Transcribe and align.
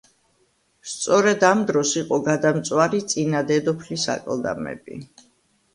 სწორედ 0.93 1.45
ამ 1.49 1.61
დროს 1.71 1.91
იყო 2.01 2.19
გადამწვარი 2.29 3.03
წინა 3.13 3.45
დედოფლის 3.53 4.09
აკლდამები. 4.19 5.01